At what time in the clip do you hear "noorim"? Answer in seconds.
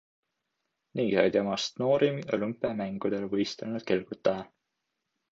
1.81-2.17